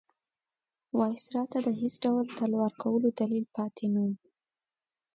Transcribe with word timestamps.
وایسرا 0.97 1.43
ته 1.51 1.59
د 1.65 1.69
هېڅ 1.81 1.93
ډول 2.03 2.25
تلوار 2.37 2.73
کولو 2.81 3.07
دلیل 3.19 3.45
پاتې 3.55 3.85
نه 3.93 4.01
وو. 4.07 4.15